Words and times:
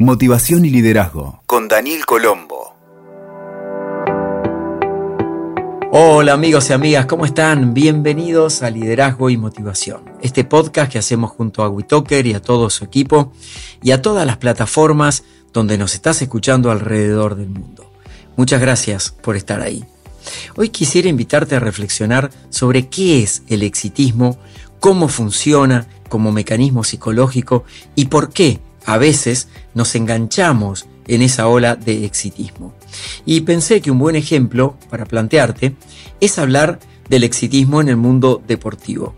Motivación 0.00 0.64
y 0.64 0.70
liderazgo 0.70 1.42
con 1.46 1.66
Daniel 1.66 2.06
Colombo. 2.06 2.72
Hola 5.90 6.34
amigos 6.34 6.70
y 6.70 6.72
amigas, 6.72 7.06
¿cómo 7.06 7.26
están? 7.26 7.74
Bienvenidos 7.74 8.62
a 8.62 8.70
Liderazgo 8.70 9.28
y 9.28 9.36
Motivación, 9.36 10.04
este 10.22 10.44
podcast 10.44 10.92
que 10.92 10.98
hacemos 10.98 11.32
junto 11.32 11.64
a 11.64 11.68
WeToker 11.68 12.28
y 12.28 12.34
a 12.34 12.40
todo 12.40 12.70
su 12.70 12.84
equipo 12.84 13.32
y 13.82 13.90
a 13.90 14.00
todas 14.00 14.24
las 14.24 14.36
plataformas 14.36 15.24
donde 15.52 15.76
nos 15.76 15.96
estás 15.96 16.22
escuchando 16.22 16.70
alrededor 16.70 17.34
del 17.34 17.48
mundo. 17.48 17.90
Muchas 18.36 18.60
gracias 18.60 19.10
por 19.10 19.34
estar 19.34 19.60
ahí. 19.60 19.84
Hoy 20.54 20.68
quisiera 20.68 21.08
invitarte 21.08 21.56
a 21.56 21.60
reflexionar 21.60 22.30
sobre 22.50 22.86
qué 22.86 23.24
es 23.24 23.42
el 23.48 23.64
exitismo, 23.64 24.38
cómo 24.78 25.08
funciona 25.08 25.88
como 26.08 26.30
mecanismo 26.30 26.84
psicológico 26.84 27.64
y 27.96 28.04
por 28.04 28.30
qué 28.32 28.60
a 28.88 28.96
veces 28.96 29.48
nos 29.74 29.94
enganchamos 29.94 30.86
en 31.08 31.20
esa 31.20 31.46
ola 31.46 31.76
de 31.76 32.06
exitismo. 32.06 32.72
Y 33.26 33.42
pensé 33.42 33.82
que 33.82 33.90
un 33.90 33.98
buen 33.98 34.16
ejemplo 34.16 34.78
para 34.88 35.04
plantearte 35.04 35.76
es 36.20 36.38
hablar 36.38 36.78
del 37.10 37.22
exitismo 37.22 37.82
en 37.82 37.90
el 37.90 37.98
mundo 37.98 38.42
deportivo, 38.48 39.14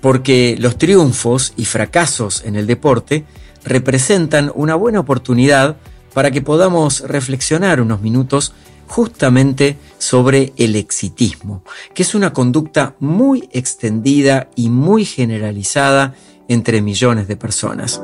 porque 0.00 0.56
los 0.60 0.78
triunfos 0.78 1.52
y 1.56 1.64
fracasos 1.64 2.44
en 2.44 2.54
el 2.54 2.68
deporte 2.68 3.24
representan 3.64 4.52
una 4.54 4.76
buena 4.76 5.00
oportunidad 5.00 5.76
para 6.14 6.30
que 6.30 6.40
podamos 6.40 7.00
reflexionar 7.00 7.80
unos 7.80 8.00
minutos 8.00 8.52
justamente 8.86 9.76
sobre 9.98 10.52
el 10.56 10.76
exitismo, 10.76 11.64
que 11.92 12.04
es 12.04 12.14
una 12.14 12.32
conducta 12.32 12.94
muy 13.00 13.48
extendida 13.52 14.48
y 14.54 14.70
muy 14.70 15.04
generalizada 15.04 16.14
entre 16.46 16.82
millones 16.82 17.26
de 17.26 17.36
personas. 17.36 18.00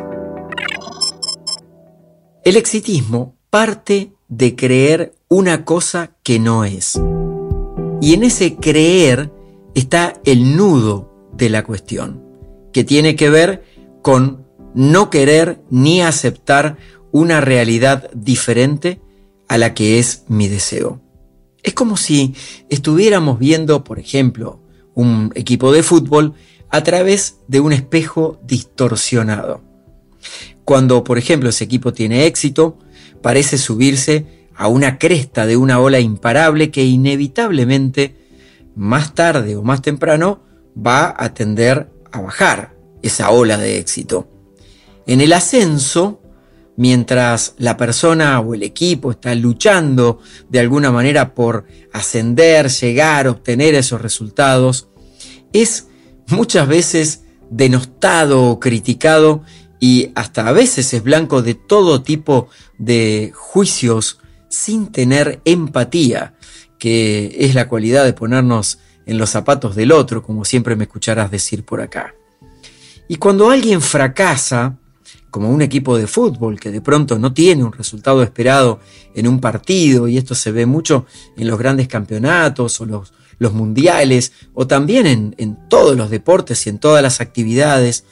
El 2.45 2.57
exitismo 2.57 3.39
parte 3.49 4.13
de 4.29 4.55
creer 4.55 5.15
una 5.29 5.65
cosa 5.65 6.15
que 6.23 6.39
no 6.39 6.67
es. 6.67 7.01
Y 8.03 8.13
en 8.13 8.23
ese 8.23 8.57
creer 8.57 9.33
está 9.75 10.21
el 10.27 10.55
nudo 10.55 11.31
de 11.33 11.49
la 11.49 11.65
cuestión, 11.65 12.23
que 12.71 12.85
tiene 12.85 13.17
que 13.17 13.31
ver 13.31 13.65
con 14.03 14.47
no 14.75 15.09
querer 15.09 15.63
ni 15.71 16.03
aceptar 16.03 16.77
una 17.13 17.41
realidad 17.41 18.11
diferente 18.13 19.01
a 19.49 19.57
la 19.57 19.73
que 19.73 19.99
es 19.99 20.25
mi 20.29 20.47
deseo. 20.47 21.01
Es 21.63 21.73
como 21.73 21.97
si 21.97 22.35
estuviéramos 22.69 23.39
viendo, 23.39 23.85
por 23.85 23.99
ejemplo, 23.99 24.61
un 24.93 25.33
equipo 25.35 25.73
de 25.73 25.83
fútbol 25.83 26.35
a 26.69 26.83
través 26.83 27.39
de 27.49 27.61
un 27.61 27.73
espejo 27.73 28.39
distorsionado. 28.45 29.63
Cuando, 30.65 31.05
por 31.05 31.19
ejemplo, 31.19 31.51
ese 31.51 31.65
equipo 31.65 31.93
tiene 31.93 32.27
éxito, 32.27 32.79
parece 33.23 33.59
subirse 33.59 34.49
a 34.57 34.69
una 34.69 34.99
cresta 34.99 35.47
de 35.47 35.57
una 35.57 35.81
ola 35.81 36.01
imparable 36.01 36.71
que 36.71 36.85
inevitablemente, 36.85 38.17
más 38.75 39.15
tarde 39.15 39.57
o 39.57 39.63
más 39.63 39.83
temprano, 39.83 40.43
va 40.75 41.15
a 41.17 41.35
tender 41.35 41.91
a 42.13 42.21
bajar 42.21 42.75
esa 43.03 43.31
ola 43.31 43.59
de 43.59 43.79
éxito. 43.79 44.29
En 45.07 45.21
el 45.21 45.33
ascenso, 45.33 46.23
mientras 46.77 47.55
la 47.59 47.77
persona 47.77 48.41
o 48.41 48.55
el 48.55 48.63
equipo 48.63 49.11
está 49.11 49.35
luchando 49.35 50.21
de 50.49 50.61
alguna 50.61 50.91
manera 50.91 51.35
por 51.35 51.67
ascender, 51.93 52.69
llegar, 52.71 53.29
obtener 53.29 53.75
esos 53.75 54.01
resultados, 54.01 54.89
es 55.53 55.89
muchas 56.29 56.67
veces 56.67 57.25
denostado 57.51 58.45
o 58.51 58.61
criticado 58.61 59.43
y 59.81 60.13
hasta 60.15 60.47
a 60.47 60.53
veces 60.53 60.93
es 60.95 61.03
blanco 61.03 61.43
de 61.43 61.55
todo 61.55 62.03
tipo 62.03 62.49
de 62.79 63.33
juicios 63.35 64.19
sin 64.49 64.93
tener 64.93 65.41
empatía, 65.45 66.35
que 66.79 67.37
es 67.41 67.55
la 67.55 67.69
cualidad 67.69 68.05
de 68.05 68.13
ponernos 68.13 68.79
en 69.07 69.19
los 69.19 69.31
zapatos 69.31 69.75
del 69.75 69.93
otro, 69.93 70.23
como 70.23 70.45
siempre 70.45 70.77
me 70.77 70.85
escucharás 70.85 71.31
decir 71.31 71.65
por 71.65 71.81
acá. 71.81 72.15
Y 73.09 73.17
cuando 73.17 73.51
alguien 73.51 73.81
fracasa, 73.81 74.79
como 75.31 75.51
un 75.51 75.63
equipo 75.63 75.99
de 75.99 76.07
fútbol 76.07 76.61
que 76.61 76.71
de 76.71 76.81
pronto 76.81 77.19
no 77.19 77.35
tiene 77.35 77.65
un 77.65 77.73
resultado 77.73 78.23
esperado 78.23 78.79
en 79.15 79.27
un 79.27 79.41
partido, 79.41 80.07
y 80.07 80.17
esto 80.17 80.35
se 80.35 80.53
ve 80.53 80.65
mucho 80.65 81.07
en 81.37 81.49
los 81.49 81.59
grandes 81.59 81.89
campeonatos 81.89 82.81
o 82.81 82.87
los, 82.87 83.13
mundiales, 83.53 84.33
o 84.55 84.67
también 84.67 85.35
en 85.37 85.69
todos 85.69 85.97
los 85.97 86.09
deportes 86.09 86.67
y 86.67 86.71
en 86.71 86.79
todas 86.79 87.03
las 87.03 87.21
actividades, 87.21 88.05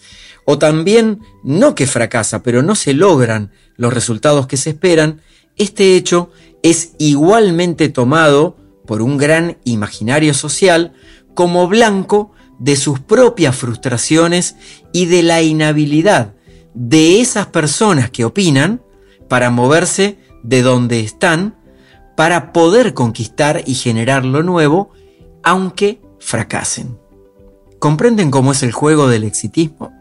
o 0.45 0.59
también 0.59 1.21
no 1.43 1.75
que 1.75 1.87
fracasa, 1.87 2.43
pero 2.43 2.63
no 2.63 2.75
se 2.75 2.95
logran 2.95 3.53
los 3.77 3.93
resultados 3.93 4.47
que 4.47 4.57
se 4.57 4.71
esperan, 4.71 5.21
este 5.57 5.97
hecho 5.97 6.31
es 6.63 6.93
igualmente 6.99 7.89
tomado 7.89 8.57
por 8.87 9.03
un 9.03 9.19
gran 9.19 9.59
imaginario 9.65 10.35
social 10.35 10.93
como 11.35 11.69
blanco 11.69 12.33
de 12.59 12.77
sus 12.77 13.01
propias 13.01 13.57
frustraciones 13.57 14.57
y 14.93 15.07
de 15.07 15.23
la 15.23 15.43
inhabilidad 15.43 16.35
de 16.75 17.21
esas 17.21 17.47
personas 17.47 18.11
que 18.11 18.25
opinan 18.25 18.83
para 19.29 19.51
moverse 19.51 20.19
de 20.43 20.63
donde 20.63 21.01
están 21.01 21.57
para 22.17 22.53
poder 22.53 22.95
conquistar 22.95 23.63
y 23.67 23.75
generar 23.75 24.25
lo 24.25 24.43
nuevo, 24.43 24.91
aunque 25.43 26.03
fracasen. 26.19 26.99
¿Comprenden 27.79 28.31
cómo 28.31 28.53
es 28.53 28.63
el 28.63 28.73
juego 28.73 29.09
del 29.09 29.25
exitismo? 29.25 29.93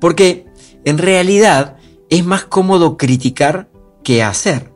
Porque 0.00 0.46
en 0.84 0.98
realidad 0.98 1.76
es 2.10 2.24
más 2.24 2.44
cómodo 2.44 2.96
criticar 2.96 3.70
que 4.04 4.22
hacer. 4.22 4.72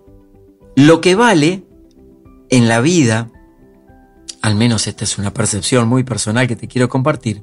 Lo 0.77 1.01
que 1.01 1.15
vale 1.15 1.65
en 2.51 2.69
la 2.69 2.81
vida, 2.81 3.31
al 4.41 4.55
menos 4.55 4.87
esta 4.87 5.05
es 5.05 5.19
una 5.19 5.33
percepción 5.33 5.89
muy 5.89 6.05
personal 6.05 6.49
que 6.49 6.57
te 6.57 6.69
quiero 6.69 6.89
compartir, 6.89 7.43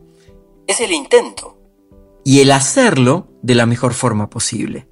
es 0.68 0.81
el 0.81 0.91
intento 0.91 1.57
y 2.23 2.41
el 2.41 2.51
hacerlo 2.51 3.28
de 3.41 3.56
la 3.56 3.66
mejor 3.66 3.94
forma 3.94 4.29
posible. 4.29 4.88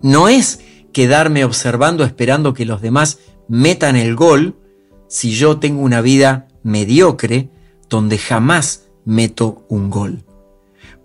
No 0.00 0.28
es 0.28 0.60
quedarme 0.92 1.44
observando 1.44 2.04
esperando 2.04 2.54
que 2.54 2.64
los 2.64 2.80
demás 2.80 3.18
metan 3.48 3.96
el 3.96 4.16
gol 4.16 4.56
si 5.08 5.32
yo 5.32 5.58
tengo 5.58 5.82
una 5.82 6.00
vida 6.00 6.48
mediocre 6.62 7.50
donde 7.88 8.18
jamás 8.18 8.88
meto 9.04 9.66
un 9.68 9.90
gol. 9.90 10.25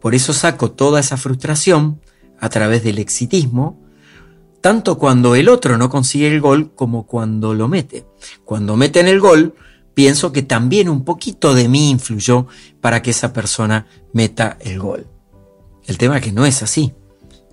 Por 0.01 0.15
eso 0.15 0.33
saco 0.33 0.71
toda 0.71 0.99
esa 0.99 1.15
frustración 1.15 2.01
a 2.39 2.49
través 2.49 2.83
del 2.83 2.97
exitismo, 2.97 3.79
tanto 4.59 4.97
cuando 4.97 5.35
el 5.35 5.47
otro 5.47 5.77
no 5.77 5.89
consigue 5.89 6.27
el 6.27 6.41
gol 6.41 6.71
como 6.73 7.05
cuando 7.05 7.53
lo 7.53 7.67
mete. 7.67 8.05
Cuando 8.43 8.75
meten 8.75 9.07
el 9.07 9.19
gol, 9.19 9.55
pienso 9.93 10.31
que 10.31 10.41
también 10.41 10.89
un 10.89 11.03
poquito 11.03 11.53
de 11.53 11.67
mí 11.67 11.89
influyó 11.89 12.47
para 12.81 13.01
que 13.01 13.11
esa 13.11 13.31
persona 13.31 13.87
meta 14.13 14.57
el 14.59 14.79
gol. 14.79 15.07
El 15.85 15.97
tema 15.97 16.17
es 16.17 16.23
que 16.23 16.31
no 16.31 16.45
es 16.45 16.63
así. 16.63 16.93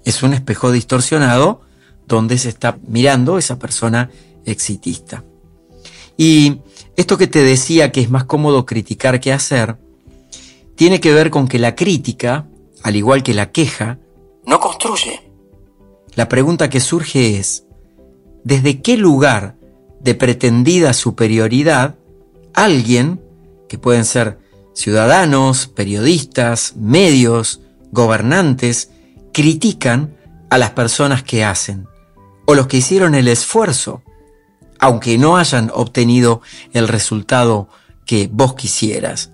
Es 0.05 0.23
un 0.23 0.33
espejo 0.33 0.73
distorsionado 0.73 1.63
donde 2.07 2.39
se 2.39 2.49
está 2.49 2.79
mirando 2.87 3.37
esa 3.39 3.59
persona 3.59 4.11
exitista. 4.47 5.25
Y 6.17 6.61
esto 6.97 7.19
que 7.19 7.27
te 7.27 7.43
decía 7.43 7.93
que 7.93 8.01
es 8.01 8.11
más 8.11 8.25
cómodo 8.25 8.67
criticar 8.67 9.21
que 9.21 9.33
hacer, 9.33 9.77
tiene 10.79 11.01
que 11.01 11.13
ver 11.13 11.31
con 11.31 11.49
que 11.49 11.59
la 11.59 11.75
crítica, 11.75 12.47
al 12.85 12.95
igual 12.95 13.25
que 13.25 13.35
la 13.35 13.51
queja, 13.51 13.99
no 14.47 14.61
construye. 14.61 15.29
La 16.15 16.29
pregunta 16.29 16.71
que 16.71 16.79
surge 16.79 17.37
es, 17.37 17.65
¿desde 18.45 18.81
qué 18.81 18.97
lugar 18.97 19.57
de 19.99 20.15
pretendida 20.15 20.93
superioridad 20.93 21.97
alguien, 22.55 23.21
que 23.69 23.77
pueden 23.77 24.05
ser 24.05 24.39
ciudadanos, 24.73 25.67
periodistas, 25.67 26.77
medios, 26.77 27.61
gobernantes, 27.91 28.93
critican 29.35 30.17
a 30.49 30.59
las 30.59 30.71
personas 30.71 31.25
que 31.25 31.43
hacen, 31.43 31.89
o 32.47 32.55
los 32.55 32.69
que 32.69 32.77
hicieron 32.77 33.17
el 33.17 33.27
esfuerzo, 33.27 34.05
aunque 34.79 35.19
no 35.19 35.39
hayan 35.39 35.73
obtenido 35.75 36.41
el 36.73 36.87
resultado 36.87 37.69
que 38.07 38.31
vos 38.33 38.55
quisieras? 38.55 39.33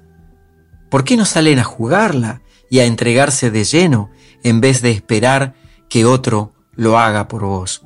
¿Por 0.94 1.02
qué 1.02 1.17
no 1.17 1.25
salen 1.25 1.58
a 1.58 1.64
jugarla 1.64 2.43
y 2.70 2.79
a 2.79 2.85
entregarse 2.85 3.50
de 3.50 3.64
lleno 3.64 4.12
en 4.44 4.61
vez 4.61 4.81
de 4.81 4.93
esperar 4.93 5.56
que 5.88 6.05
otro 6.05 6.52
lo 6.76 7.00
haga 7.00 7.26
por 7.26 7.43
vos? 7.43 7.85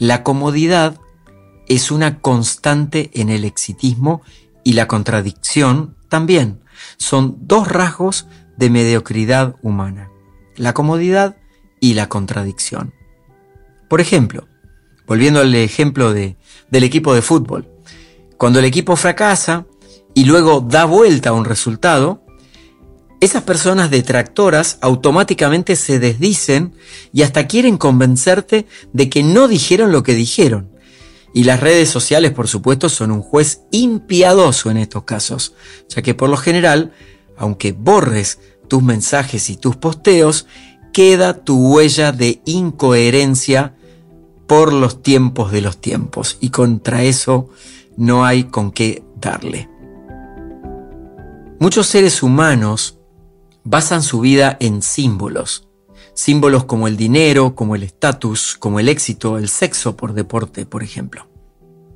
La 0.00 0.24
comodidad 0.24 0.98
es 1.68 1.92
una 1.92 2.18
constante 2.18 3.12
en 3.14 3.28
el 3.28 3.44
exitismo 3.44 4.22
y 4.64 4.72
la 4.72 4.88
contradicción 4.88 5.94
también. 6.08 6.64
Son 6.96 7.36
dos 7.42 7.68
rasgos 7.68 8.26
de 8.56 8.70
mediocridad 8.70 9.54
humana. 9.62 10.10
La 10.56 10.74
comodidad 10.74 11.36
y 11.78 11.94
la 11.94 12.08
contradicción. 12.08 12.92
Por 13.88 14.00
ejemplo, 14.00 14.48
volviendo 15.06 15.38
al 15.38 15.54
ejemplo 15.54 16.12
de, 16.12 16.38
del 16.72 16.82
equipo 16.82 17.14
de 17.14 17.22
fútbol, 17.22 17.70
cuando 18.36 18.58
el 18.58 18.64
equipo 18.64 18.96
fracasa, 18.96 19.66
y 20.14 20.24
luego 20.24 20.60
da 20.60 20.84
vuelta 20.84 21.30
a 21.30 21.32
un 21.32 21.44
resultado, 21.44 22.24
esas 23.20 23.42
personas 23.42 23.90
detractoras 23.90 24.78
automáticamente 24.80 25.76
se 25.76 25.98
desdicen 25.98 26.74
y 27.12 27.22
hasta 27.22 27.46
quieren 27.46 27.78
convencerte 27.78 28.66
de 28.92 29.08
que 29.08 29.22
no 29.22 29.48
dijeron 29.48 29.92
lo 29.92 30.02
que 30.02 30.14
dijeron. 30.14 30.70
Y 31.32 31.44
las 31.44 31.60
redes 31.60 31.88
sociales, 31.88 32.32
por 32.32 32.48
supuesto, 32.48 32.88
son 32.88 33.10
un 33.10 33.22
juez 33.22 33.62
impiadoso 33.72 34.70
en 34.70 34.76
estos 34.76 35.04
casos, 35.04 35.54
ya 35.88 36.02
que 36.02 36.14
por 36.14 36.28
lo 36.28 36.36
general, 36.36 36.92
aunque 37.36 37.72
borres 37.72 38.38
tus 38.68 38.82
mensajes 38.82 39.50
y 39.50 39.56
tus 39.56 39.74
posteos, 39.76 40.46
queda 40.92 41.34
tu 41.34 41.74
huella 41.74 42.12
de 42.12 42.40
incoherencia 42.44 43.74
por 44.46 44.72
los 44.72 45.02
tiempos 45.02 45.50
de 45.50 45.60
los 45.60 45.78
tiempos. 45.78 46.36
Y 46.40 46.50
contra 46.50 47.02
eso 47.02 47.48
no 47.96 48.24
hay 48.24 48.44
con 48.44 48.70
qué 48.70 49.02
darle. 49.16 49.73
Muchos 51.60 51.86
seres 51.86 52.22
humanos 52.22 52.98
basan 53.62 54.02
su 54.02 54.20
vida 54.20 54.56
en 54.60 54.82
símbolos. 54.82 55.68
Símbolos 56.14 56.64
como 56.64 56.88
el 56.88 56.96
dinero, 56.96 57.54
como 57.54 57.74
el 57.74 57.82
estatus, 57.82 58.56
como 58.58 58.80
el 58.80 58.88
éxito, 58.88 59.38
el 59.38 59.48
sexo 59.48 59.96
por 59.96 60.14
deporte, 60.14 60.66
por 60.66 60.82
ejemplo. 60.82 61.28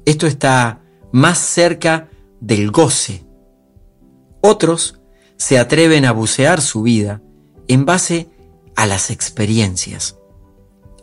Esto 0.04 0.26
está 0.26 0.80
más 1.12 1.38
cerca 1.38 2.08
del 2.40 2.70
goce. 2.70 3.26
Otros 4.40 5.00
se 5.36 5.58
atreven 5.58 6.04
a 6.04 6.12
bucear 6.12 6.60
su 6.60 6.82
vida 6.82 7.20
en 7.66 7.84
base 7.84 8.30
a 8.76 8.86
las 8.86 9.10
experiencias, 9.10 10.16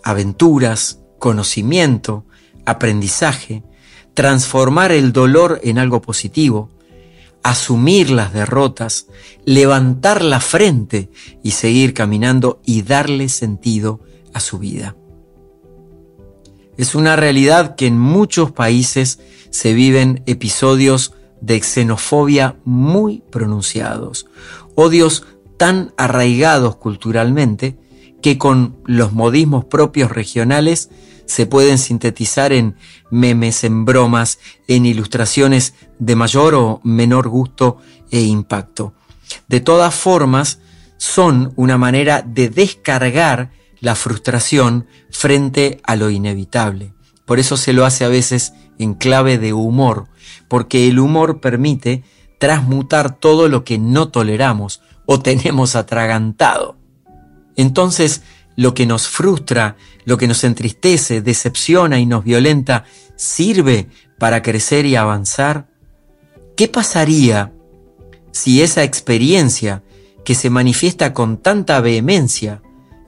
aventuras, 0.04 1.02
conocimiento, 1.20 2.26
aprendizaje, 2.66 3.64
transformar 4.14 4.92
el 4.92 5.12
dolor 5.12 5.60
en 5.64 5.78
algo 5.78 6.02
positivo, 6.02 6.70
asumir 7.46 8.10
las 8.10 8.34
derrotas, 8.34 9.06
levantar 9.46 10.24
la 10.24 10.40
frente 10.40 11.12
y 11.44 11.52
seguir 11.52 11.94
caminando 11.94 12.60
y 12.66 12.82
darle 12.82 13.30
sentido 13.30 14.00
a 14.34 14.40
su 14.40 14.58
vida. 14.58 14.96
Es 16.76 16.96
una 16.96 17.16
realidad 17.16 17.76
que 17.76 17.86
en 17.86 18.00
muchos 18.00 18.52
países 18.52 19.20
se 19.52 19.76
viven 19.76 20.24
episodios 20.26 21.14
de 21.40 21.62
xenofobia 21.62 22.56
muy 22.66 23.22
pronunciados, 23.30 24.26
odios 24.74 25.28
tan 25.58 25.94
arraigados 25.98 26.78
culturalmente 26.78 27.78
que 28.24 28.40
con 28.40 28.76
los 28.86 29.14
modismos 29.14 29.66
propios 29.66 30.10
regionales 30.10 30.90
se 31.26 31.46
pueden 31.46 31.78
sintetizar 31.78 32.54
en 32.54 32.76
memes, 33.10 33.64
en 33.64 33.86
bromas, 33.86 34.40
en 34.68 34.86
ilustraciones 34.86 35.74
de 36.00 36.16
mayor 36.16 36.56
o 36.56 36.82
menor 36.84 37.28
gusto 37.30 37.78
e 38.12 38.22
impacto. 38.22 38.94
De 39.48 39.60
todas 39.60 39.94
formas, 39.96 40.60
son 40.98 41.54
una 41.56 41.78
manera 41.78 42.22
de 42.22 42.50
descargar 42.50 43.52
la 43.80 43.96
frustración 43.96 44.88
frente 45.12 45.82
a 45.84 45.96
lo 45.96 46.10
inevitable. 46.10 46.94
Por 47.26 47.40
eso 47.40 47.58
se 47.58 47.74
lo 47.74 47.86
hace 47.86 48.06
a 48.06 48.10
veces 48.10 48.54
en 48.80 48.94
clave 48.94 49.38
de 49.38 49.54
humor, 49.54 50.08
porque 50.48 50.88
el 50.88 51.00
humor 51.00 51.42
permite 51.42 52.04
transmutar 52.40 53.18
todo 53.18 53.48
lo 53.48 53.64
que 53.64 53.78
no 53.78 54.10
toleramos 54.10 54.82
o 55.06 55.20
tenemos 55.20 55.76
atragantado. 55.76 56.78
Entonces, 57.56 58.22
lo 58.56 58.74
que 58.74 58.86
nos 58.86 59.08
frustra, 59.08 59.78
lo 60.06 60.18
que 60.18 60.28
nos 60.28 60.44
entristece, 60.44 61.22
decepciona 61.22 62.00
y 62.00 62.06
nos 62.06 62.24
violenta, 62.24 62.86
sirve 63.16 63.88
para 64.18 64.42
crecer 64.42 64.86
y 64.86 64.96
avanzar? 64.96 65.68
¿Qué 66.56 66.68
pasaría 66.68 67.54
si 68.32 68.62
esa 68.62 68.84
experiencia 68.84 69.84
que 70.24 70.36
se 70.36 70.50
manifiesta 70.50 71.14
con 71.14 71.38
tanta 71.38 71.80
vehemencia 71.82 72.62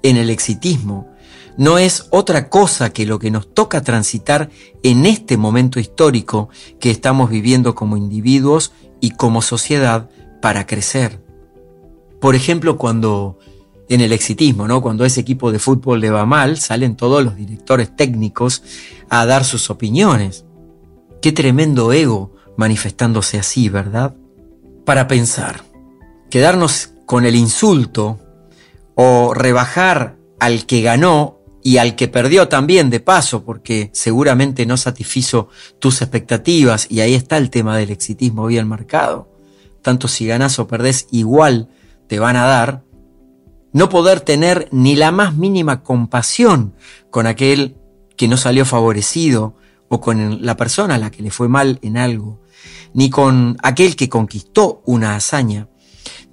en 0.03 0.17
el 0.17 0.29
exitismo 0.29 1.09
no 1.57 1.79
es 1.79 2.07
otra 2.11 2.49
cosa 2.49 2.91
que 2.93 3.05
lo 3.07 3.17
que 3.17 3.31
nos 3.31 3.53
toca 3.53 3.81
transitar 3.81 4.51
en 4.83 5.05
este 5.07 5.37
momento 5.37 5.79
histórico 5.79 6.49
que 6.79 6.91
estamos 6.91 7.31
viviendo 7.31 7.73
como 7.73 7.97
individuos 7.97 8.73
y 9.01 9.11
como 9.11 9.41
sociedad 9.41 10.09
para 10.39 10.67
crecer? 10.67 11.19
Por 12.21 12.35
ejemplo, 12.35 12.77
cuando 12.77 13.39
en 13.89 14.01
el 14.01 14.11
exitismo, 14.11 14.67
¿no? 14.67 14.81
Cuando 14.81 15.05
ese 15.05 15.21
equipo 15.21 15.51
de 15.51 15.59
fútbol 15.59 16.01
le 16.01 16.09
va 16.09 16.25
mal, 16.25 16.57
salen 16.57 16.95
todos 16.95 17.23
los 17.23 17.35
directores 17.35 17.95
técnicos 17.95 18.63
a 19.09 19.25
dar 19.25 19.45
sus 19.45 19.69
opiniones. 19.69 20.45
Qué 21.21 21.31
tremendo 21.31 21.91
ego 21.93 22.33
manifestándose 22.57 23.39
así, 23.39 23.69
¿verdad? 23.69 24.15
Para 24.85 25.07
pensar, 25.07 25.63
quedarnos 26.29 26.91
con 27.05 27.25
el 27.25 27.35
insulto 27.35 28.19
o 28.95 29.33
rebajar 29.33 30.17
al 30.39 30.65
que 30.65 30.81
ganó 30.81 31.37
y 31.63 31.77
al 31.77 31.95
que 31.95 32.07
perdió 32.07 32.47
también 32.47 32.89
de 32.89 32.99
paso, 32.99 33.43
porque 33.43 33.89
seguramente 33.93 34.65
no 34.65 34.77
satisfizo 34.77 35.49
tus 35.79 36.01
expectativas, 36.01 36.87
y 36.89 37.01
ahí 37.01 37.13
está 37.13 37.37
el 37.37 37.49
tema 37.49 37.77
del 37.77 37.89
exitismo 37.89 38.45
bien 38.45 38.67
marcado. 38.67 39.29
Tanto 39.81 40.07
si 40.07 40.25
ganás 40.25 40.59
o 40.59 40.67
perdés, 40.67 41.07
igual 41.11 41.69
te 42.07 42.19
van 42.19 42.37
a 42.37 42.45
dar, 42.45 42.83
no 43.73 43.89
poder 43.89 44.21
tener 44.21 44.67
ni 44.71 44.95
la 44.95 45.11
más 45.11 45.35
mínima 45.35 45.83
compasión 45.83 46.73
con 47.09 47.27
aquel 47.27 47.77
que 48.15 48.27
no 48.27 48.37
salió 48.37 48.65
favorecido 48.65 49.55
o 49.89 50.01
con 50.01 50.45
la 50.45 50.57
persona 50.57 50.95
a 50.95 50.97
la 50.97 51.11
que 51.11 51.23
le 51.23 51.31
fue 51.31 51.47
mal 51.47 51.79
en 51.81 51.97
algo, 51.97 52.41
ni 52.93 53.09
con 53.09 53.57
aquel 53.63 53.95
que 53.95 54.09
conquistó 54.09 54.81
una 54.85 55.15
hazaña, 55.15 55.69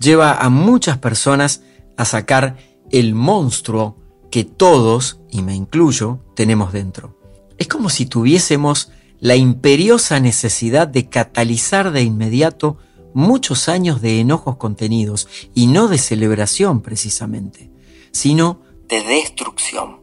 lleva 0.00 0.34
a 0.34 0.48
muchas 0.48 0.98
personas 0.98 1.62
a 1.96 2.04
sacar 2.04 2.56
el 2.90 3.14
monstruo 3.14 3.98
que 4.30 4.44
todos, 4.44 5.20
y 5.30 5.42
me 5.42 5.54
incluyo, 5.54 6.20
tenemos 6.34 6.72
dentro. 6.72 7.18
Es 7.58 7.68
como 7.68 7.88
si 7.88 8.06
tuviésemos 8.06 8.90
la 9.20 9.36
imperiosa 9.36 10.18
necesidad 10.20 10.88
de 10.88 11.08
catalizar 11.08 11.92
de 11.92 12.02
inmediato 12.02 12.78
muchos 13.14 13.68
años 13.68 14.02
de 14.02 14.20
enojos 14.20 14.56
contenidos 14.56 15.28
y 15.54 15.68
no 15.68 15.88
de 15.88 15.98
celebración 15.98 16.82
precisamente, 16.82 17.70
sino 18.12 18.60
de 18.88 19.02
destrucción. 19.02 20.00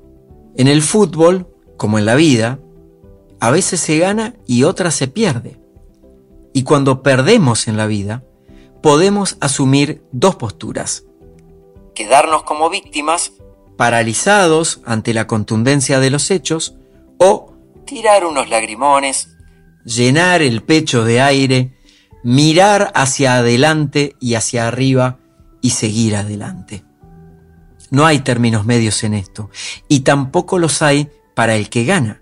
En 0.55 0.67
el 0.67 0.81
fútbol, 0.81 1.47
como 1.77 1.99
en 1.99 2.05
la 2.05 2.15
vida, 2.15 2.59
a 3.39 3.51
veces 3.51 3.79
se 3.79 3.97
gana 3.97 4.35
y 4.47 4.63
otras 4.63 4.95
se 4.95 5.07
pierde. 5.07 5.59
Y 6.53 6.63
cuando 6.63 7.03
perdemos 7.03 7.67
en 7.67 7.77
la 7.77 7.87
vida, 7.87 8.23
podemos 8.81 9.37
asumir 9.39 10.03
dos 10.11 10.35
posturas. 10.35 11.05
Quedarnos 11.93 12.43
como 12.43 12.69
víctimas, 12.69 13.33
paralizados 13.77 14.81
ante 14.85 15.13
la 15.13 15.27
contundencia 15.27 15.99
de 15.99 16.09
los 16.09 16.31
hechos, 16.31 16.75
o 17.17 17.53
tirar 17.85 18.25
unos 18.25 18.49
lagrimones, 18.49 19.29
llenar 19.85 20.41
el 20.41 20.63
pecho 20.63 21.03
de 21.03 21.21
aire 21.21 21.77
mirar 22.23 22.91
hacia 22.95 23.35
adelante 23.37 24.15
y 24.19 24.35
hacia 24.35 24.67
arriba 24.67 25.17
y 25.61 25.71
seguir 25.71 26.15
adelante. 26.15 26.83
No 27.89 28.05
hay 28.05 28.19
términos 28.19 28.65
medios 28.65 29.03
en 29.03 29.13
esto 29.13 29.49
y 29.87 30.01
tampoco 30.01 30.59
los 30.59 30.81
hay 30.81 31.09
para 31.35 31.55
el 31.55 31.69
que 31.69 31.85
gana, 31.85 32.21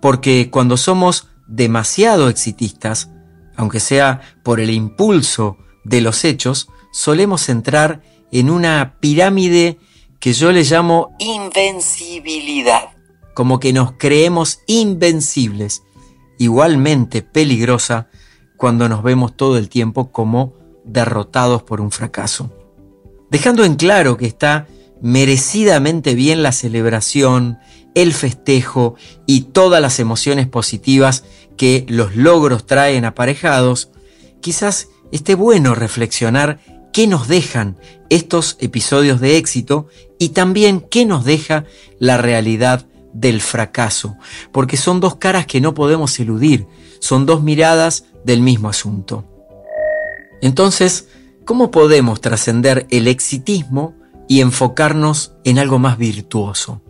porque 0.00 0.48
cuando 0.50 0.76
somos 0.76 1.28
demasiado 1.46 2.28
exitistas, 2.28 3.10
aunque 3.56 3.80
sea 3.80 4.20
por 4.42 4.60
el 4.60 4.70
impulso 4.70 5.58
de 5.84 6.00
los 6.00 6.24
hechos, 6.24 6.68
solemos 6.92 7.48
entrar 7.48 8.02
en 8.30 8.50
una 8.50 8.96
pirámide 9.00 9.78
que 10.20 10.32
yo 10.32 10.52
le 10.52 10.62
llamo 10.62 11.14
invencibilidad, 11.18 12.90
como 13.34 13.58
que 13.58 13.72
nos 13.72 13.92
creemos 13.92 14.60
invencibles, 14.66 15.82
igualmente 16.38 17.22
peligrosa 17.22 18.08
cuando 18.62 18.88
nos 18.88 19.02
vemos 19.02 19.36
todo 19.36 19.58
el 19.58 19.68
tiempo 19.68 20.12
como 20.12 20.54
derrotados 20.84 21.64
por 21.64 21.80
un 21.80 21.90
fracaso. 21.90 22.52
Dejando 23.28 23.64
en 23.64 23.74
claro 23.74 24.16
que 24.16 24.26
está 24.26 24.68
merecidamente 25.00 26.14
bien 26.14 26.44
la 26.44 26.52
celebración, 26.52 27.58
el 27.96 28.12
festejo 28.12 28.94
y 29.26 29.40
todas 29.40 29.82
las 29.82 29.98
emociones 29.98 30.46
positivas 30.46 31.24
que 31.56 31.84
los 31.88 32.14
logros 32.14 32.64
traen 32.64 33.04
aparejados, 33.04 33.90
quizás 34.40 34.90
esté 35.10 35.34
bueno 35.34 35.74
reflexionar 35.74 36.60
qué 36.92 37.08
nos 37.08 37.26
dejan 37.26 37.76
estos 38.10 38.58
episodios 38.60 39.20
de 39.20 39.38
éxito 39.38 39.88
y 40.20 40.28
también 40.28 40.80
qué 40.88 41.04
nos 41.04 41.24
deja 41.24 41.64
la 41.98 42.16
realidad 42.16 42.86
del 43.12 43.40
fracaso, 43.40 44.16
porque 44.52 44.76
son 44.76 45.00
dos 45.00 45.16
caras 45.16 45.46
que 45.46 45.60
no 45.60 45.74
podemos 45.74 46.20
eludir, 46.20 46.68
son 47.00 47.26
dos 47.26 47.42
miradas 47.42 48.04
del 48.24 48.40
mismo 48.40 48.68
asunto. 48.68 49.24
Entonces, 50.40 51.08
¿cómo 51.44 51.70
podemos 51.70 52.20
trascender 52.20 52.86
el 52.90 53.08
exitismo 53.08 53.94
y 54.28 54.40
enfocarnos 54.40 55.32
en 55.44 55.58
algo 55.58 55.78
más 55.78 55.98
virtuoso? 55.98 56.80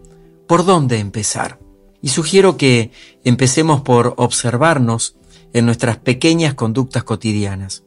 ¿Por 0.46 0.64
dónde 0.64 0.98
empezar? 0.98 1.58
Y 2.00 2.08
sugiero 2.08 2.56
que 2.56 2.90
empecemos 3.24 3.82
por 3.82 4.14
observarnos 4.16 5.16
en 5.52 5.66
nuestras 5.66 5.98
pequeñas 5.98 6.54
conductas 6.54 7.04
cotidianas, 7.04 7.84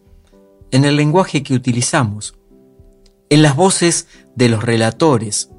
en 0.72 0.86
el 0.86 0.96
lenguaje 0.96 1.44
que 1.44 1.54
utilizamos, 1.54 2.36
en 3.30 3.42
las 3.42 3.56
voces 3.56 4.08
de 4.36 4.50
los 4.50 4.64
relatores, 4.64 5.50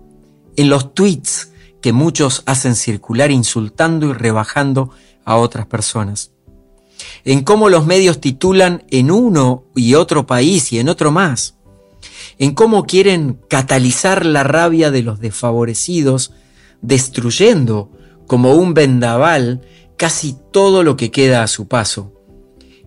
en 0.57 0.69
los 0.71 0.95
tweets 0.95 1.53
que 1.83 1.93
muchos 1.93 2.43
hacen 2.47 2.75
circular 2.75 3.31
insultando 3.31 4.07
y 4.07 4.13
rebajando 4.13 4.91
a 5.25 5.37
otras 5.37 5.67
personas, 5.67 6.33
en 7.27 7.43
cómo 7.43 7.69
los 7.69 7.85
medios 7.87 8.21
titulan 8.21 8.85
en 8.89 9.11
uno 9.11 9.65
y 9.75 9.95
otro 9.95 10.27
país 10.27 10.73
y 10.73 10.79
en 10.79 10.89
otro 10.89 11.11
más, 11.11 11.57
en 12.39 12.55
cómo 12.55 12.85
quieren 12.85 13.41
catalizar 13.49 14.25
la 14.25 14.45
rabia 14.45 14.93
de 14.93 15.03
los 15.03 15.19
desfavorecidos, 15.19 16.33
destruyendo 16.83 17.91
como 18.29 18.55
un 18.55 18.75
vendaval 18.75 19.63
casi 19.97 20.37
todo 20.53 20.85
lo 20.85 20.97
que 20.97 21.11
queda 21.11 21.43
a 21.43 21.49
su 21.49 21.67
paso, 21.67 22.13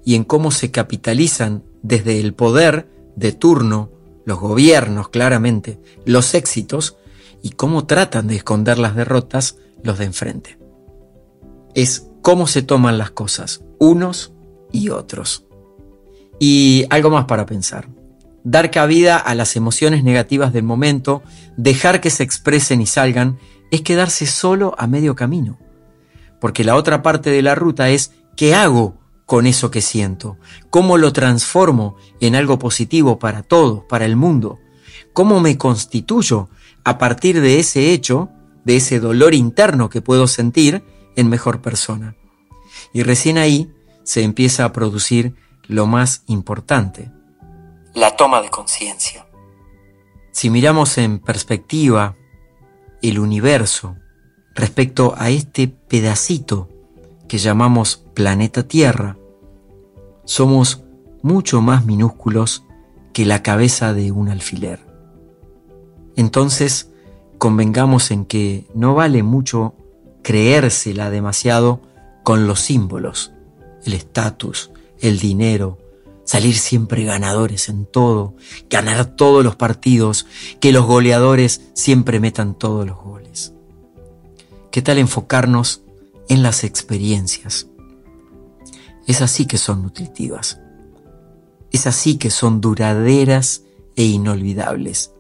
y 0.06 0.16
en 0.16 0.24
cómo 0.24 0.52
se 0.52 0.72
capitalizan 0.72 1.66
desde 1.84 2.22
el 2.22 2.34
poder 2.34 2.88
de 3.18 3.34
turno, 3.34 3.92
los 4.24 4.40
gobiernos 4.40 5.10
claramente, 5.10 5.82
los 6.06 6.34
éxitos, 6.34 6.96
y 7.44 7.50
cómo 7.50 7.86
tratan 7.86 8.28
de 8.28 8.38
esconder 8.38 8.80
las 8.80 8.96
derrotas 8.96 9.58
los 9.84 9.98
de 9.98 10.06
enfrente. 10.06 10.58
Es 11.76 12.08
cómo 12.22 12.48
se 12.48 12.62
toman 12.62 12.98
las 12.98 13.12
cosas, 13.12 13.62
unos 13.80 14.34
y 14.72 14.90
otros. 14.90 15.46
Y 16.40 16.86
algo 16.90 17.10
más 17.10 17.26
para 17.26 17.46
pensar. 17.46 17.90
Dar 18.44 18.72
cabida 18.72 19.18
a 19.18 19.36
las 19.36 19.56
emociones 19.56 20.04
negativas 20.04 20.54
del 20.54 20.64
momento, 20.64 21.24
dejar 21.58 22.00
que 22.00 22.10
se 22.10 22.24
expresen 22.24 22.82
y 22.82 22.86
salgan, 22.86 23.40
es 23.72 23.82
quedarse 23.82 24.26
solo 24.26 24.76
a 24.78 24.88
medio 24.88 25.16
camino. 25.16 25.60
Porque 26.40 26.64
la 26.64 26.76
otra 26.76 27.02
parte 27.02 27.30
de 27.32 27.42
la 27.42 27.56
ruta 27.56 27.90
es 27.90 28.14
¿qué 28.38 28.56
hago 28.56 28.98
con 29.26 29.46
eso 29.46 29.72
que 29.72 29.82
siento? 29.82 30.38
¿Cómo 30.70 30.98
lo 30.98 31.12
transformo 31.12 31.98
en 32.22 32.36
algo 32.36 32.58
positivo 32.60 33.20
para 33.20 33.44
todos, 33.44 33.84
para 33.90 34.06
el 34.06 34.16
mundo? 34.16 34.60
¿Cómo 35.14 35.40
me 35.42 35.58
constituyo 35.58 36.50
a 36.84 36.98
partir 36.98 37.42
de 37.42 37.60
ese 37.60 37.92
hecho, 37.92 38.30
de 38.64 38.78
ese 38.78 39.00
dolor 39.00 39.34
interno 39.34 39.90
que 39.90 40.02
puedo 40.02 40.28
sentir, 40.28 40.84
en 41.16 41.30
mejor 41.30 41.62
persona? 41.62 42.16
Y 42.94 43.04
recién 43.04 43.38
ahí 43.38 43.72
se 44.04 44.24
empieza 44.24 44.66
a 44.66 44.74
producir 44.74 45.36
lo 45.68 45.86
más 45.86 46.24
importante, 46.28 47.12
la 47.94 48.16
toma 48.16 48.42
de 48.42 48.50
conciencia. 48.50 49.28
Si 50.32 50.50
miramos 50.50 50.98
en 50.98 51.20
perspectiva 51.20 52.16
el 53.02 53.20
universo 53.20 53.96
respecto 54.56 55.14
a 55.18 55.30
este 55.30 55.68
pedacito 55.68 56.70
que 57.28 57.38
llamamos 57.38 58.06
planeta 58.14 58.68
Tierra, 58.68 59.18
somos 60.26 60.84
mucho 61.22 61.62
más 61.62 61.86
minúsculos 61.86 62.64
que 63.14 63.26
la 63.26 63.44
cabeza 63.44 63.94
de 63.94 64.12
un 64.12 64.30
alfiler. 64.30 64.80
Entonces, 66.16 66.92
convengamos 67.38 68.12
en 68.12 68.26
que 68.26 68.68
no 68.74 68.96
vale 68.96 69.24
mucho 69.24 69.76
creérsela 70.22 71.10
demasiado 71.10 71.82
con 72.30 72.46
los 72.46 72.60
símbolos, 72.60 73.32
el 73.86 73.94
estatus, 73.94 74.70
el 75.00 75.18
dinero, 75.18 75.80
salir 76.26 76.56
siempre 76.56 77.04
ganadores 77.04 77.70
en 77.70 77.88
todo, 77.88 78.36
ganar 78.70 79.16
todos 79.16 79.44
los 79.44 79.56
partidos, 79.56 80.28
que 80.60 80.72
los 80.72 80.86
goleadores 80.86 81.62
siempre 81.74 82.20
metan 82.20 82.54
todos 82.54 82.86
los 82.86 82.98
goles. 82.98 83.54
¿Qué 84.70 84.84
tal 84.84 85.00
enfocarnos 85.00 85.82
en 86.28 86.44
las 86.44 86.64
experiencias? 86.64 87.66
Es 89.08 89.24
así 89.24 89.48
que 89.48 89.58
son 89.58 89.82
nutritivas. 89.82 90.60
Es 91.72 91.88
así 91.88 92.20
que 92.20 92.30
son 92.30 92.62
duraderas 92.62 93.64
e 93.96 94.04
inolvidables. 94.04 95.14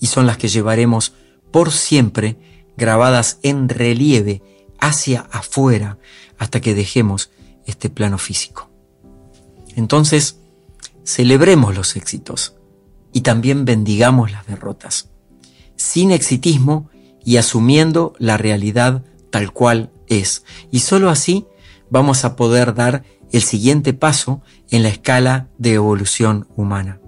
Y 0.00 0.06
son 0.06 0.24
las 0.24 0.38
que 0.38 0.48
llevaremos 0.48 1.12
por 1.50 1.72
siempre 1.72 2.38
grabadas 2.78 3.38
en 3.42 3.68
relieve 3.68 4.55
hacia 4.80 5.20
afuera 5.30 5.98
hasta 6.38 6.60
que 6.60 6.74
dejemos 6.74 7.30
este 7.66 7.90
plano 7.90 8.18
físico. 8.18 8.70
Entonces, 9.74 10.38
celebremos 11.04 11.74
los 11.74 11.96
éxitos 11.96 12.56
y 13.12 13.20
también 13.20 13.64
bendigamos 13.64 14.32
las 14.32 14.46
derrotas, 14.46 15.10
sin 15.76 16.10
exitismo 16.10 16.90
y 17.24 17.36
asumiendo 17.36 18.14
la 18.18 18.36
realidad 18.36 19.04
tal 19.30 19.52
cual 19.52 19.90
es. 20.06 20.44
Y 20.70 20.80
sólo 20.80 21.10
así 21.10 21.46
vamos 21.90 22.24
a 22.24 22.36
poder 22.36 22.74
dar 22.74 23.04
el 23.32 23.42
siguiente 23.42 23.92
paso 23.92 24.42
en 24.70 24.82
la 24.82 24.88
escala 24.88 25.48
de 25.58 25.74
evolución 25.74 26.48
humana. 26.56 27.00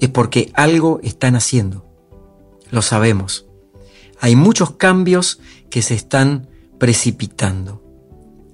Es 0.00 0.08
porque 0.08 0.50
algo 0.54 1.00
están 1.02 1.36
haciendo. 1.36 1.86
Lo 2.70 2.82
sabemos. 2.82 3.46
Hay 4.20 4.36
muchos 4.36 4.72
cambios 4.72 5.40
que 5.70 5.82
se 5.82 5.94
están 5.94 6.48
precipitando 6.80 7.80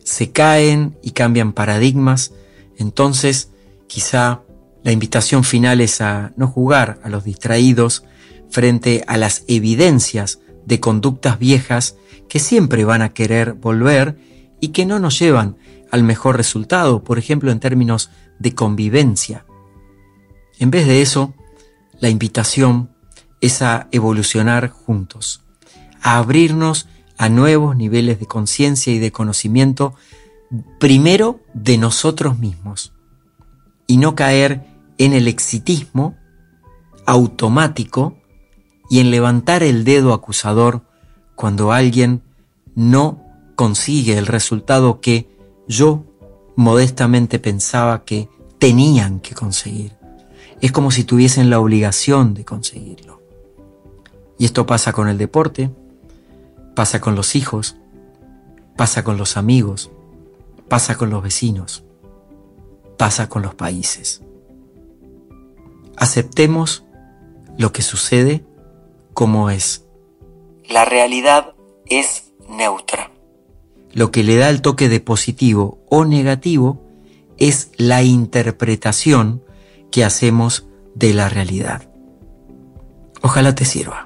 se 0.06 0.30
caen 0.30 0.96
y 1.02 1.10
cambian 1.10 1.52
paradigmas, 1.52 2.32
entonces 2.78 3.50
quizá 3.88 4.42
la 4.84 4.92
invitación 4.92 5.42
final 5.42 5.80
es 5.80 6.00
a 6.00 6.32
no 6.36 6.46
jugar 6.46 7.00
a 7.02 7.08
los 7.08 7.24
distraídos 7.24 8.04
frente 8.48 9.02
a 9.08 9.16
las 9.16 9.42
evidencias 9.48 10.38
de 10.64 10.78
conductas 10.78 11.40
viejas 11.40 11.96
que 12.28 12.38
siempre 12.38 12.84
van 12.84 13.02
a 13.02 13.14
querer 13.14 13.54
volver 13.54 14.16
y 14.60 14.68
que 14.68 14.86
no 14.86 15.00
nos 15.00 15.18
llevan 15.18 15.56
al 15.90 16.04
mejor 16.04 16.36
resultado, 16.36 17.02
por 17.02 17.18
ejemplo 17.18 17.50
en 17.50 17.58
términos 17.58 18.10
de 18.38 18.54
convivencia. 18.54 19.44
En 20.60 20.70
vez 20.70 20.86
de 20.86 21.02
eso, 21.02 21.34
la 21.98 22.10
invitación 22.10 22.90
es 23.40 23.60
a 23.60 23.88
evolucionar 23.90 24.68
juntos, 24.68 25.42
a 26.00 26.18
abrirnos 26.18 26.86
a 27.18 27.28
nuevos 27.28 27.76
niveles 27.76 28.20
de 28.20 28.26
conciencia 28.26 28.92
y 28.92 28.98
de 28.98 29.12
conocimiento, 29.12 29.94
primero 30.78 31.40
de 31.54 31.78
nosotros 31.78 32.38
mismos, 32.38 32.92
y 33.86 33.96
no 33.96 34.14
caer 34.14 34.66
en 34.98 35.12
el 35.12 35.28
exitismo 35.28 36.16
automático 37.06 38.16
y 38.90 39.00
en 39.00 39.10
levantar 39.10 39.62
el 39.62 39.84
dedo 39.84 40.12
acusador 40.12 40.82
cuando 41.34 41.72
alguien 41.72 42.22
no 42.74 43.22
consigue 43.54 44.18
el 44.18 44.26
resultado 44.26 45.00
que 45.00 45.28
yo 45.68 46.04
modestamente 46.56 47.38
pensaba 47.38 48.04
que 48.04 48.28
tenían 48.58 49.20
que 49.20 49.34
conseguir. 49.34 49.96
Es 50.60 50.72
como 50.72 50.90
si 50.90 51.04
tuviesen 51.04 51.50
la 51.50 51.60
obligación 51.60 52.34
de 52.34 52.44
conseguirlo. 52.44 53.22
Y 54.38 54.44
esto 54.44 54.66
pasa 54.66 54.92
con 54.92 55.08
el 55.08 55.18
deporte, 55.18 55.70
Pasa 56.76 57.00
con 57.00 57.14
los 57.16 57.34
hijos, 57.34 57.76
pasa 58.76 59.02
con 59.02 59.16
los 59.16 59.38
amigos, 59.38 59.90
pasa 60.68 60.96
con 60.96 61.08
los 61.08 61.22
vecinos, 61.22 61.84
pasa 62.98 63.30
con 63.30 63.40
los 63.40 63.54
países. 63.54 64.22
Aceptemos 65.96 66.84
lo 67.56 67.72
que 67.72 67.80
sucede 67.80 68.44
como 69.14 69.48
es. 69.48 69.86
La 70.68 70.84
realidad 70.84 71.54
es 71.86 72.32
neutra. 72.46 73.10
Lo 73.92 74.10
que 74.10 74.22
le 74.22 74.36
da 74.36 74.50
el 74.50 74.60
toque 74.60 74.90
de 74.90 75.00
positivo 75.00 75.78
o 75.88 76.04
negativo 76.04 76.82
es 77.38 77.70
la 77.78 78.02
interpretación 78.02 79.42
que 79.90 80.04
hacemos 80.04 80.68
de 80.94 81.14
la 81.14 81.30
realidad. 81.30 81.88
Ojalá 83.22 83.54
te 83.54 83.64
sirva. 83.64 84.05